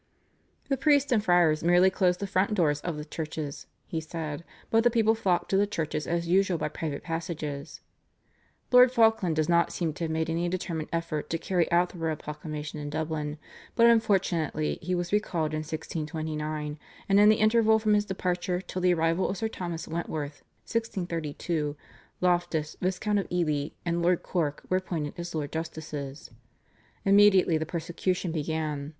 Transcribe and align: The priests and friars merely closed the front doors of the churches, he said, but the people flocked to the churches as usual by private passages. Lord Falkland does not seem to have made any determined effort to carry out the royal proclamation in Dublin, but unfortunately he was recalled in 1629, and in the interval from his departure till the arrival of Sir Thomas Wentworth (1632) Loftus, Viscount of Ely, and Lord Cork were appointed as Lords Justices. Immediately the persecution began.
The 0.67 0.77
priests 0.77 1.11
and 1.11 1.23
friars 1.23 1.63
merely 1.63 1.91
closed 1.91 2.19
the 2.21 2.25
front 2.25 2.55
doors 2.55 2.81
of 2.81 2.97
the 2.97 3.05
churches, 3.05 3.67
he 3.85 4.01
said, 4.01 4.43
but 4.71 4.83
the 4.83 4.89
people 4.89 5.13
flocked 5.13 5.51
to 5.51 5.57
the 5.57 5.67
churches 5.67 6.07
as 6.07 6.27
usual 6.27 6.57
by 6.57 6.69
private 6.69 7.03
passages. 7.03 7.81
Lord 8.71 8.91
Falkland 8.91 9.35
does 9.35 9.47
not 9.47 9.71
seem 9.71 9.93
to 9.93 10.05
have 10.05 10.09
made 10.09 10.27
any 10.27 10.49
determined 10.49 10.89
effort 10.91 11.29
to 11.29 11.37
carry 11.37 11.71
out 11.71 11.89
the 11.89 11.99
royal 11.99 12.15
proclamation 12.15 12.79
in 12.79 12.89
Dublin, 12.89 13.37
but 13.75 13.85
unfortunately 13.85 14.79
he 14.81 14.95
was 14.95 15.13
recalled 15.13 15.53
in 15.53 15.59
1629, 15.59 16.79
and 17.07 17.19
in 17.19 17.29
the 17.29 17.35
interval 17.35 17.77
from 17.77 17.93
his 17.93 18.03
departure 18.05 18.59
till 18.59 18.81
the 18.81 18.95
arrival 18.95 19.29
of 19.29 19.37
Sir 19.37 19.49
Thomas 19.49 19.87
Wentworth 19.87 20.41
(1632) 20.65 21.77
Loftus, 22.21 22.75
Viscount 22.81 23.19
of 23.19 23.27
Ely, 23.31 23.69
and 23.85 24.01
Lord 24.01 24.23
Cork 24.23 24.63
were 24.67 24.77
appointed 24.77 25.13
as 25.19 25.35
Lords 25.35 25.51
Justices. 25.53 26.31
Immediately 27.05 27.59
the 27.59 27.67
persecution 27.67 28.31
began. 28.31 28.89